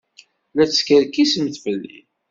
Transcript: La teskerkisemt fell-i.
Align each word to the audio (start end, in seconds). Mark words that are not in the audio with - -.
La 0.55 0.63
teskerkisemt 0.69 1.55
fell-i. 1.63 1.97